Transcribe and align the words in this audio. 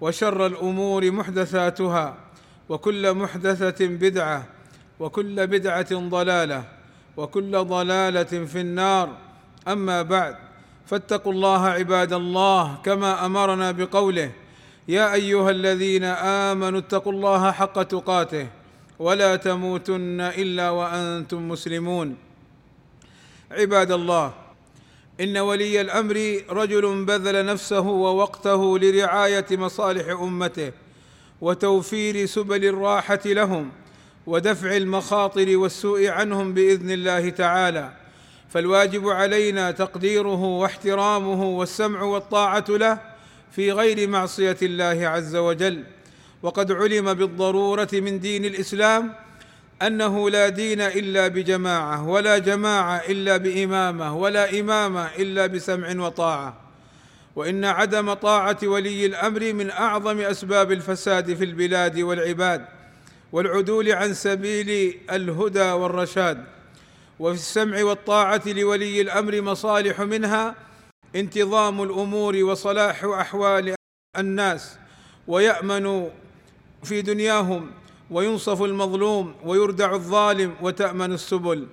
وشر 0.00 0.46
الأمور 0.46 1.10
محدثاتها 1.10 2.14
وكل 2.68 3.14
محدثة 3.14 3.86
بدعة 3.86 4.44
وكل 5.00 5.46
بدعة 5.46 5.92
ضلالة 6.08 6.64
وكل 7.16 7.64
ضلالة 7.64 8.32
في 8.44 8.60
النار. 8.60 9.08
أما 9.68 10.02
بعد 10.02 10.36
فاتقوا 10.86 11.32
الله 11.32 11.66
عباد 11.66 12.12
الله 12.12 12.78
كما 12.84 13.26
أمرنا 13.26 13.70
بقوله 13.70 14.30
يا 14.88 15.14
أيها 15.14 15.50
الذين 15.50 16.04
آمنوا 16.04 16.78
اتقوا 16.78 17.12
الله 17.12 17.52
حق 17.52 17.82
تقاته 17.82 18.46
ولا 18.98 19.36
تموتن 19.36 20.20
إلا 20.20 20.70
وأنتم 20.70 21.48
مسلمون. 21.48 22.16
عباد 23.50 23.90
الله 23.92 24.32
إن 25.20 25.36
ولي 25.36 25.80
الأمر 25.80 26.40
رجل 26.50 27.04
بذل 27.04 27.46
نفسه 27.46 27.80
ووقته 27.80 28.78
لرعاية 28.78 29.46
مصالح 29.50 30.20
أمته 30.20 30.72
وتوفير 31.40 32.26
سبل 32.26 32.64
الراحة 32.64 33.20
لهم 33.24 33.70
ودفع 34.26 34.76
المخاطر 34.76 35.56
والسوء 35.56 36.08
عنهم 36.08 36.54
بإذن 36.54 36.90
الله 36.90 37.30
تعالى. 37.30 37.92
فالواجب 38.48 39.08
علينا 39.08 39.70
تقديره 39.70 40.44
واحترامه 40.44 41.44
والسمع 41.44 42.02
والطاعة 42.02 42.64
له 42.68 42.98
في 43.52 43.72
غير 43.72 44.08
معصية 44.08 44.56
الله 44.62 45.08
عز 45.08 45.36
وجل. 45.36 45.84
وقد 46.42 46.72
علم 46.72 47.14
بالضرورة 47.14 47.88
من 47.92 48.20
دين 48.20 48.44
الإسلام 48.44 49.23
أنه 49.82 50.30
لا 50.30 50.48
دين 50.48 50.80
إلا 50.80 51.28
بجماعة 51.28 52.08
ولا 52.08 52.38
جماعة 52.38 52.96
إلا 52.96 53.36
بإمامة 53.36 54.16
ولا 54.16 54.60
إمامة 54.60 55.06
إلا 55.18 55.46
بسمع 55.46 56.06
وطاعة. 56.06 56.56
وإن 57.36 57.64
عدم 57.64 58.12
طاعة 58.12 58.58
ولي 58.62 59.06
الأمر 59.06 59.52
من 59.52 59.70
أعظم 59.70 60.20
أسباب 60.20 60.72
الفساد 60.72 61.34
في 61.34 61.44
البلاد 61.44 62.00
والعباد 62.00 62.66
والعدول 63.32 63.92
عن 63.92 64.14
سبيل 64.14 65.00
الهدى 65.10 65.70
والرشاد. 65.70 66.44
وفي 67.18 67.34
السمع 67.34 67.82
والطاعة 67.82 68.42
لولي 68.46 69.00
الأمر 69.00 69.40
مصالح 69.40 70.00
منها 70.00 70.54
انتظام 71.16 71.82
الأمور 71.82 72.36
وصلاح 72.36 73.04
أحوال 73.04 73.74
الناس 74.18 74.78
ويأمن 75.28 76.10
في 76.84 77.02
دنياهم 77.02 77.70
وينصف 78.10 78.62
المظلوم 78.62 79.34
ويردع 79.44 79.92
الظالم 79.92 80.54
وتأمن 80.62 81.12
السبل. 81.12 81.66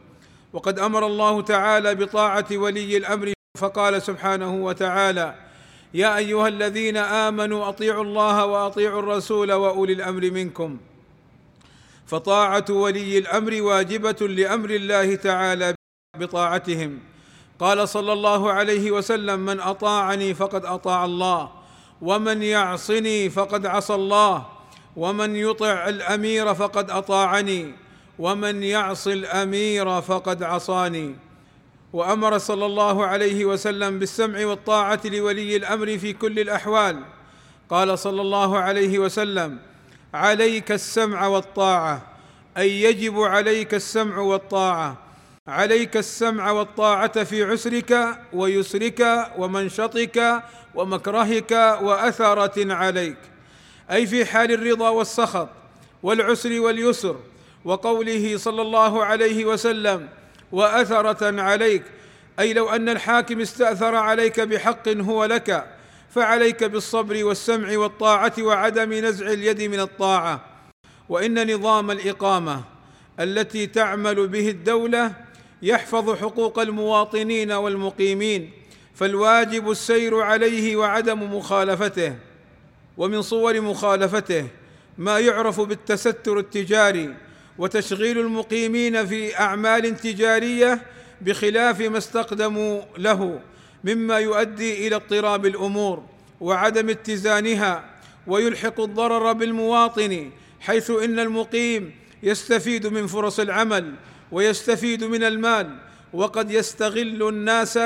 وقد 0.54 0.80
أمر 0.80 1.06
الله 1.06 1.42
تعالى 1.42 1.96
بطاعة 1.96 2.46
ولي 2.52 2.98
الأمر 2.98 3.34
فقال 3.58 4.02
سبحانه 4.02 4.56
وتعالى 4.56 5.36
يا 5.94 6.18
أيها 6.18 6.48
الذين 6.48 6.98
آمنوا 6.98 7.70
أطيعوا 7.70 8.04
الله 8.04 8.46
وأطيعوا 8.46 9.00
الرسول 9.00 9.52
وأولي 9.52 9.94
الأمر 9.94 10.32
منكم. 10.32 10.78
فطاعة 12.06 12.66
ولي 12.70 13.18
الأمر 13.18 13.62
واجبة 13.62 14.28
لأمر 14.28 14.70
الله 14.70 15.16
تعالى 15.16 15.76
بطاعتهم. 16.18 17.00
قال 17.60 17.90
صلى 17.90 18.14
الله 18.14 18.52
عليه 18.52 18.92
وسلم 18.92 19.40
من 19.40 19.60
أطاعني 19.60 20.34
فقد 20.34 20.66
أطاع 20.66 21.06
الله 21.06 21.52
ومن 22.02 22.44
يعصني 22.44 23.30
فقد 23.30 23.66
عصى 23.66 23.94
الله. 23.96 24.61
ومن 24.96 25.36
يطع 25.36 25.90
الأمير 25.90 26.54
فقد 26.54 26.90
أطاعني 26.90 27.72
ومن 28.20 28.64
يعص 28.64 29.08
الأمير 29.08 30.02
فقد 30.02 30.44
عصاني. 30.44 31.16
وأمر 31.94 32.38
صلى 32.38 32.66
الله 32.66 33.06
عليه 33.06 33.46
وسلم 33.46 34.00
بالسمع 34.00 34.46
والطاعة 34.46 35.00
لولي 35.06 35.56
الأمر 35.56 35.98
في 35.98 36.14
كل 36.14 36.40
الأحوال. 36.40 37.04
قال 37.70 38.00
صلى 38.00 38.22
الله 38.22 38.60
عليه 38.60 39.00
وسلم 39.00 39.60
عليك 40.14 40.72
السمع 40.72 41.28
والطاعة 41.28 42.02
أي 42.58 42.82
يجب 42.82 43.22
عليك 43.22 43.74
السمع 43.74 44.18
والطاعة. 44.18 44.98
عليك 45.48 45.98
السمع 45.98 46.52
والطاعة 46.52 47.24
في 47.24 47.44
عسرك 47.44 48.20
ويسرك 48.34 49.32
ومنشطك 49.38 50.44
ومكرهك 50.76 51.52
وأثرة 51.82 52.74
عليك. 52.74 53.31
أي 53.92 54.08
في 54.08 54.26
حال 54.26 54.52
الرضا 54.52 54.90
والسخط 54.90 55.50
والعسر 56.04 56.62
واليسر 56.62 57.16
وقوله 57.66 58.38
صلى 58.38 58.62
الله 58.62 59.06
عليه 59.06 59.46
وسلم 59.46 60.10
وأثرة 60.52 61.42
عليك. 61.42 61.84
أي 62.40 62.54
لو 62.54 62.70
أن 62.70 62.90
الحاكم 62.90 63.42
استأثر 63.42 63.96
عليك 63.96 64.40
بحق 64.40 64.88
هو 64.90 65.26
لك 65.26 65.68
فعليك 66.10 66.64
بالصبر 66.64 67.24
والسمع 67.24 67.78
والطاعة 67.78 68.34
وعدم 68.40 68.94
نزع 68.94 69.28
اليد 69.28 69.62
من 69.62 69.80
الطاعة. 69.80 70.46
وإن 71.10 71.54
نظام 71.54 71.92
الإقامة 71.92 72.64
التي 73.20 73.68
تعمل 73.68 74.28
به 74.28 74.50
الدولة 74.50 75.14
يحفظ 75.62 76.16
حقوق 76.22 76.60
المواطنين 76.60 77.52
والمقيمين 77.52 78.52
فالواجب 78.96 79.72
السير 79.72 80.22
عليه 80.22 80.76
وعدم 80.76 81.36
مخالفته. 81.36 82.16
ومن 83.02 83.22
صور 83.22 83.62
مخالفته 83.62 84.48
ما 84.98 85.20
يعرف 85.20 85.62
بالتستر 85.62 86.40
التجاري 86.40 87.16
وتشغيل 87.58 88.20
المقيمين 88.20 89.06
في 89.06 89.40
أعمال 89.40 89.96
تجارية 89.96 90.82
بخلاف 91.22 91.82
ما 91.82 91.98
استقدموا 91.98 92.82
له 92.98 93.42
مما 93.84 94.18
يؤدي 94.20 94.88
إلى 94.88 94.96
اضطراب 94.96 95.46
الأمور 95.46 96.04
وعدم 96.42 96.90
اتزانها 96.90 97.86
ويلحق 98.28 98.80
الضرر 98.80 99.34
بالمواطن 99.34 100.32
حيث 100.60 100.92
إن 100.92 101.20
المقيم 101.20 101.96
يستفيد 102.24 102.88
من 102.88 103.08
فرص 103.08 103.40
العمل 103.40 103.96
ويستفيد 104.32 105.04
من 105.04 105.24
المال 105.24 105.78
وقد 106.14 106.52
يستغل 106.52 107.28
الناس 107.28 107.80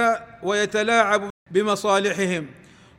ويتلاعب 0.44 1.30
بمصالحهم. 1.52 2.47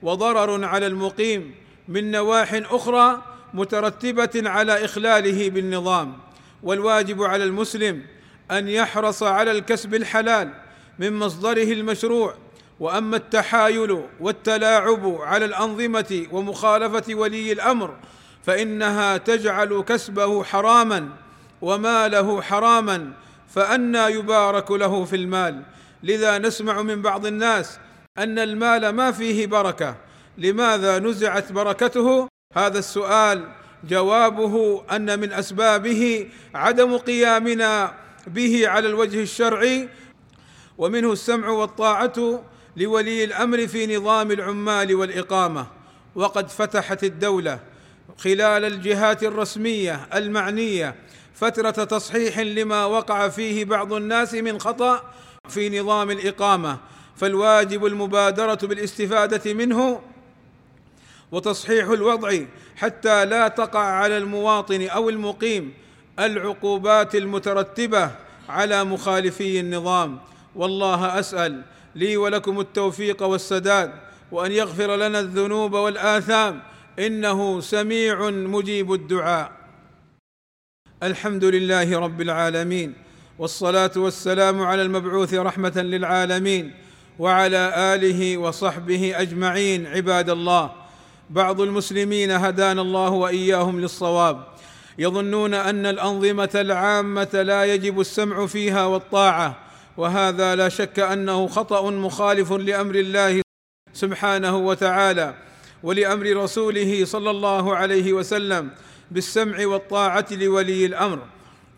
وضرر 0.02 0.64
على 0.64 0.86
المقيم 0.86 1.65
من 1.88 2.10
نواح 2.10 2.60
أخرى 2.70 3.22
مترتبة 3.54 4.50
على 4.50 4.84
إخلاله 4.84 5.50
بالنظام 5.50 6.18
والواجب 6.62 7.22
على 7.22 7.44
المسلم 7.44 8.02
أن 8.50 8.68
يحرص 8.68 9.22
على 9.22 9.50
الكسب 9.50 9.94
الحلال 9.94 10.54
من 10.98 11.12
مصدره 11.12 11.72
المشروع 11.72 12.34
وأما 12.80 13.16
التحايل 13.16 14.02
والتلاعب 14.20 15.18
على 15.20 15.44
الأنظمة 15.44 16.26
ومخالفة 16.32 17.14
ولي 17.14 17.52
الأمر 17.52 17.96
فإنها 18.44 19.16
تجعل 19.16 19.84
كسبه 19.88 20.44
حراما 20.44 21.08
وماله 21.62 22.42
حراما 22.42 23.12
فانى 23.54 23.98
يبارك 23.98 24.70
له 24.70 25.04
في 25.04 25.16
المال. 25.16 25.62
لذا 26.02 26.38
نسمع 26.38 26.82
من 26.82 27.02
بعض 27.02 27.26
الناس 27.26 27.78
أن 28.18 28.38
المال 28.38 28.88
ما 28.88 29.12
فيه 29.12 29.46
بركة. 29.46 29.96
لماذا 30.38 30.98
نزعت 30.98 31.52
بركته؟ 31.52 32.28
هذا 32.54 32.78
السؤال 32.78 33.48
جوابه 33.88 34.84
أن 34.92 35.20
من 35.20 35.32
أسبابه 35.32 36.30
عدم 36.54 36.96
قيامنا 36.96 37.94
به 38.26 38.68
على 38.68 38.88
الوجه 38.88 39.22
الشرعي 39.22 39.88
ومنه 40.78 41.12
السمع 41.12 41.48
والطاعة 41.48 42.44
لولي 42.76 43.24
الأمر 43.24 43.66
في 43.66 43.96
نظام 43.96 44.30
العمال 44.30 44.94
والإقامة. 44.94 45.66
وقد 46.14 46.48
فتحت 46.48 47.04
الدولة 47.04 47.60
خلال 48.18 48.64
الجهات 48.64 49.22
الرسمية 49.22 50.08
المعنية 50.14 50.94
فترة 51.34 51.70
تصحيح 51.70 52.38
لما 52.38 52.84
وقع 52.84 53.28
فيه 53.28 53.64
بعض 53.64 53.92
الناس 53.92 54.34
من 54.34 54.60
خطأ 54.60 55.12
في 55.48 55.80
نظام 55.80 56.10
الإقامة. 56.10 56.78
فالواجب 57.16 57.86
المبادرة 57.86 58.58
بالاستفادة 58.66 59.54
منه 59.54 60.00
وتصحيح 61.32 61.88
الوضع 61.88 62.38
حتى 62.76 63.24
لا 63.24 63.48
تقع 63.48 63.80
على 63.80 64.18
المواطن 64.18 64.86
أو 64.88 65.08
المقيم 65.08 65.74
العقوبات 66.18 67.14
المترتبة 67.14 68.10
على 68.48 68.84
مخالفي 68.84 69.60
النظام. 69.60 70.18
والله 70.54 71.18
أسأل 71.18 71.62
لي 71.94 72.16
ولكم 72.16 72.60
التوفيق 72.60 73.22
والسداد 73.22 73.92
وأن 74.32 74.52
يغفر 74.52 74.96
لنا 74.96 75.20
الذنوب 75.20 75.72
والآثام. 75.72 76.62
إنه 76.98 77.60
سميع 77.60 78.30
مجيب 78.30 78.92
الدعاء. 78.92 79.52
الحمد 81.02 81.44
لله 81.44 81.98
رب 81.98 82.20
العالمين 82.20 82.94
والصلاة 83.38 83.90
والسلام 83.96 84.62
على 84.62 84.82
المبعوث 84.82 85.34
رحمة 85.34 85.72
للعالمين 85.76 86.74
وعلى 87.18 87.94
آله 87.94 88.36
وصحبه 88.36 89.12
أجمعين 89.16 89.86
عباد 89.86 90.30
الله. 90.30 90.85
بعض 91.30 91.60
المسلمين 91.60 92.30
هدانا 92.30 92.82
الله 92.82 93.10
وإياهم 93.10 93.80
للصواب. 93.80 94.44
يظنون 94.98 95.54
أن 95.54 95.86
الأنظمة 95.86 96.50
العامة 96.54 97.42
لا 97.42 97.64
يجب 97.64 98.00
السمع 98.00 98.46
فيها 98.46 98.84
والطاعة 98.84 99.58
وهذا 99.96 100.54
لا 100.54 100.68
شك 100.68 100.98
أنه 100.98 101.46
خطأ 101.46 101.90
مخالف 101.90 102.52
لأمر 102.52 102.94
الله 102.94 103.42
سبحانه 103.92 104.56
وتعالى 104.56 105.34
ولأمر 105.82 106.36
رسوله 106.36 107.04
صلى 107.04 107.30
الله 107.30 107.76
عليه 107.76 108.12
وسلم 108.12 108.70
بالسمع 109.10 109.66
والطاعة 109.66 110.26
لولي 110.30 110.86
الأمر. 110.86 111.18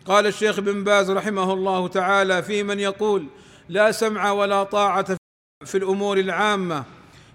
قال 0.05 0.27
الشيخ 0.27 0.59
بن 0.59 0.83
باز 0.83 1.11
رحمه 1.11 1.53
الله 1.53 1.87
تعالى 1.87 2.43
في 2.43 2.63
من 2.63 2.79
يقول 2.79 3.25
لا 3.69 3.91
سمع 3.91 4.31
ولا 4.31 4.63
طاعة 4.63 5.17
في 5.65 5.77
الأمور 5.77 6.17
العامة 6.17 6.83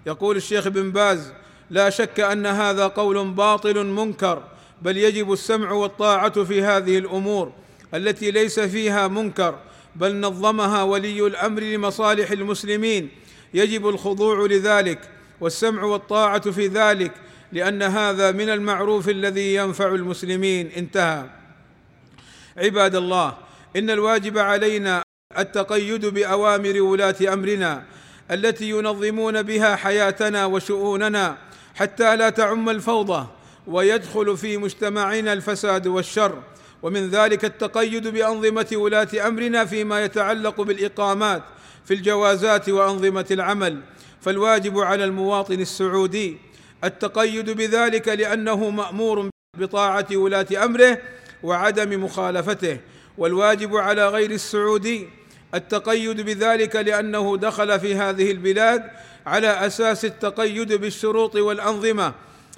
يقول 0.05 0.37
الشيخ 0.37 0.67
بن 0.67 0.91
باز 0.91 1.33
لا 1.69 1.89
شك 1.89 2.19
أن 2.19 2.45
هذا 2.45 2.87
قول 2.87 3.27
باطل 3.27 3.85
منكر 3.85 4.43
بل 4.81 4.97
يجب 4.97 5.33
السمع 5.33 5.71
والطاعة 5.71 6.43
في 6.43 6.63
هذه 6.63 6.97
الأمور 6.97 7.51
التي 7.93 8.31
ليس 8.31 8.59
فيها 8.59 9.07
منكر 9.07 9.55
بل 9.95 10.15
نظمها 10.19 10.83
ولي 10.83 11.27
الأمر 11.27 11.61
لمصالح 11.61 12.31
المسلمين. 12.31 13.09
يجب 13.53 13.89
الخضوع 13.89 14.45
لذلك 14.45 14.99
والسمع 15.41 15.83
والطاعة 15.83 16.51
في 16.51 16.67
ذلك 16.67 17.11
لأن 17.51 17.83
هذا 17.83 18.31
من 18.31 18.49
المعروف 18.49 19.09
الذي 19.09 19.55
ينفع 19.55 19.87
المسلمين. 19.87 20.71
انتهى. 20.77 21.25
عباد 22.57 22.95
الله 22.95 23.37
إن 23.75 23.89
الواجب 23.89 24.37
علينا 24.37 25.03
التقيد 25.37 26.05
بأوامر 26.05 26.81
ولاة 26.81 27.15
أمرنا 27.33 27.83
التي 28.31 28.69
ينظمون 28.69 29.41
بها 29.41 29.75
حياتنا 29.75 30.45
وشؤوننا 30.45 31.37
حتى 31.75 32.15
لا 32.15 32.29
تعم 32.29 32.69
الفوضى 32.69 33.27
ويدخل 33.67 34.37
في 34.37 34.57
مجتمعنا 34.57 35.33
الفساد 35.33 35.87
والشر. 35.87 36.43
ومن 36.83 37.09
ذلك 37.09 37.45
التقيد 37.45 38.07
بأنظمة 38.07 38.67
ولاة 38.73 39.27
أمرنا 39.27 39.65
فيما 39.65 40.03
يتعلق 40.03 40.61
بالإقامات 40.61 41.43
في 41.85 41.93
الجوازات 41.93 42.69
وأنظمة 42.69 43.25
العمل. 43.31 43.81
فالواجب 44.21 44.79
على 44.79 45.03
المواطن 45.03 45.61
السعودي 45.61 46.37
التقيد 46.83 47.49
بذلك 47.49 48.07
لأنه 48.07 48.69
مأمور 48.69 49.29
بطاعة 49.57 50.07
ولاة 50.11 50.47
أمره 50.63 50.97
وعدم 51.43 52.03
مخالفته. 52.03 52.79
والواجب 53.17 53.75
على 53.75 54.09
غير 54.09 54.31
السعودي 54.31 55.09
التقيد 55.53 56.21
بذلك 56.21 56.75
لأنه 56.75 57.37
دخل 57.37 57.79
في 57.79 57.95
هذه 57.95 58.31
البلاد 58.31 58.83
على 59.25 59.47
أساس 59.47 60.05
التقيد 60.05 60.73
بالشروط 60.73 61.35
والأنظمة 61.35 62.13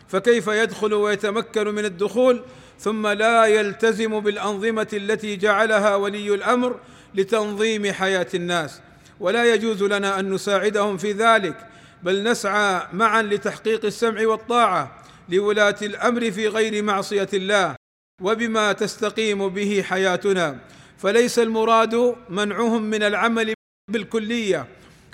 فكيف 0.08 0.48
يدخل 0.48 0.94
ويتمكن 0.94 1.68
من 1.68 1.86
الدخول؟ 1.86 2.44
ثم 2.80 3.08
لا 3.08 3.46
يلتزم 3.46 4.20
بالأنظمة 4.20 4.88
التي 4.94 5.36
جعلها 5.36 5.96
ولي 5.96 6.36
الأمر 6.36 6.80
لتنظيم 7.16 7.92
حياة 7.92 8.28
الناس. 8.34 8.82
ولا 9.20 9.54
يجوز 9.54 9.84
لنا 9.84 10.20
أن 10.20 10.34
نساعدهم 10.34 10.98
في 10.98 11.12
ذلك 11.12 11.68
بل 12.04 12.24
نسعى 12.24 12.82
معا 12.94 13.22
لتحقيق 13.22 13.86
السمع 13.86 14.28
والطاعة 14.28 15.04
لولاة 15.30 15.76
الأمر 15.82 16.32
في 16.32 16.48
غير 16.48 16.84
معصية 16.84 17.30
الله 17.34 17.76
وبما 18.22 18.72
تستقيم 18.72 19.50
به 19.50 19.84
حياتنا. 19.88 20.58
فليس 20.98 21.40
المراد 21.40 22.16
منعهم 22.30 22.84
من 22.84 23.04
العمل 23.04 23.54
بالكلية 23.92 24.68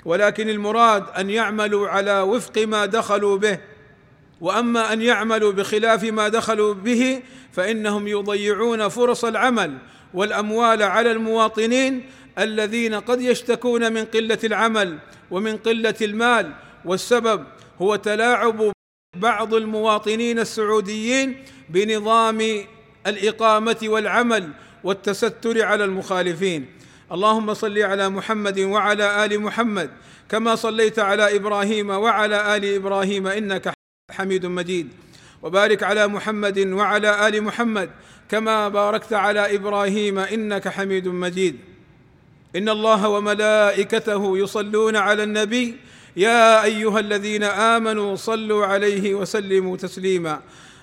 ولكن 0.04 0.48
المراد 0.48 1.04
أن 1.18 1.30
يعملوا 1.30 1.88
على 1.88 2.20
وفق 2.20 2.58
ما 2.58 2.86
دخلوا 2.86 3.38
به. 3.38 3.58
وأما 4.40 4.92
أن 4.92 5.02
يعملوا 5.02 5.52
بخلاف 5.52 6.04
ما 6.04 6.28
دخلوا 6.28 6.74
به 6.74 7.22
فإنهم 7.52 8.08
يضيعون 8.08 8.88
فرص 8.88 9.24
العمل 9.24 9.78
والأموال 10.14 10.82
على 10.82 11.10
المواطنين 11.10 12.10
الذين 12.38 12.94
قد 12.94 13.20
يشتكون 13.20 13.92
من 13.92 14.04
قلة 14.04 14.38
العمل 14.44 14.98
ومن 15.30 15.56
قلة 15.56 15.94
المال. 16.02 16.52
والسبب 16.84 17.44
هو 17.82 17.96
تلاعب 17.96 18.72
بعض 19.16 19.54
المواطنين 19.54 20.38
السعوديين 20.38 21.44
بنظام 21.68 22.64
الإقامة 23.06 23.76
والعمل 23.82 24.50
والتستر 24.84 25.62
على 25.62 25.84
المخالفين. 25.84 26.66
اللهم 27.12 27.54
صل 27.54 27.78
على 27.78 28.08
محمد 28.08 28.60
وعلى 28.60 29.24
آل 29.24 29.40
محمد 29.40 29.90
كما 30.28 30.54
صليت 30.54 30.98
على 30.98 31.36
إبراهيم 31.36 31.90
وعلى 31.90 32.56
آل 32.56 32.64
إبراهيم 32.74 33.26
إنك 33.26 33.72
حميد 34.10 34.46
مجيد. 34.46 34.88
وبارك 35.42 35.82
على 35.82 36.08
محمد 36.08 36.58
وعلى 36.58 37.28
آل 37.28 37.42
محمد 37.42 37.90
كما 38.28 38.68
باركت 38.68 39.12
على 39.12 39.54
إبراهيم 39.54 40.18
إنك 40.18 40.68
حميد 40.68 41.08
مجيد. 41.08 41.56
إن 42.56 42.68
الله 42.68 43.08
وملائكته 43.08 44.38
يصلون 44.38 44.96
على 44.96 45.22
النبي 45.22 45.76
يا 46.16 46.64
أيها 46.64 47.00
الذين 47.00 47.42
آمنوا 47.42 48.16
صلوا 48.16 48.66
عليه 48.66 49.14
وسلموا 49.14 49.76
تسليما. 49.76 50.40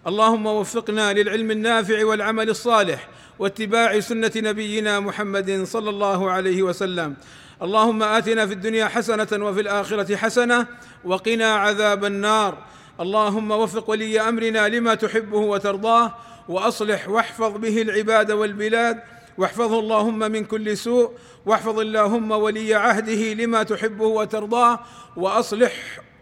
اللهم 0.08 0.46
وفقنا 0.46 1.14
للعلم 1.14 1.52
النافع 1.52 2.06
والعمل 2.06 2.50
الصالح 2.50 3.08
واتباع 3.40 4.00
سنة 4.00 4.32
نبينا 4.36 5.00
محمد 5.00 5.64
صلى 5.64 5.90
الله 5.90 6.32
عليه 6.32 6.64
وسلم. 6.64 7.16
اللهم 7.62 8.04
آتنا 8.04 8.48
في 8.48 8.54
الدنيا 8.54 8.88
حسنة 8.88 9.46
وفي 9.46 9.62
الآخرة 9.62 10.16
حسنة 10.16 10.68
وقنا 11.04 11.56
عذاب 11.56 12.06
النار. 12.06 12.58
اللهم 13.00 13.52
وفق 13.52 13.90
ولي 13.90 14.22
أمرنا 14.22 14.68
لما 14.68 14.96
تحبه 14.96 15.38
وترضاه 15.38 16.14
وأصلح 16.50 17.10
واحفظ 17.10 17.58
به 17.58 17.82
العباد 17.82 18.32
والبلاد. 18.32 19.00
واحفظه 19.38 19.80
اللهم 19.80 20.20
من 20.20 20.46
كل 20.46 20.78
سوء. 20.78 21.12
واحفظ 21.46 21.80
اللهم 21.80 22.32
ولي 22.32 22.74
عهده 22.74 23.34
لما 23.34 23.64
تحبه 23.64 24.06
وترضاه. 24.06 24.80
وأصلح 25.16 25.74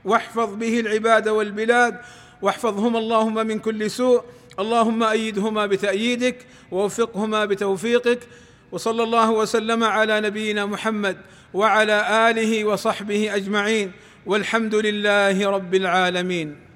واحفظ 0.06 0.56
به 0.56 0.80
العباد 0.80 1.28
والبلاد. 1.28 2.00
واحفظهما 2.42 3.00
اللهم 3.00 3.48
من 3.48 3.60
كل 3.60 3.92
سوء. 3.92 4.24
اللهم 4.60 5.04
أيدهما 5.04 5.66
بتأييدك 5.66 6.38
ووفقهما 6.72 7.46
بتوفيقك. 7.46 8.20
وصلى 8.72 9.04
الله 9.04 9.32
وسلم 9.32 9.84
على 9.84 10.22
نبينا 10.22 10.66
محمد 10.66 11.18
وعلى 11.54 12.30
آله 12.30 12.66
وصحبه 12.66 13.36
أجمعين. 13.36 13.92
والحمد 14.26 14.76
لله 14.76 15.50
رب 15.50 15.76
العالمين. 15.76 16.69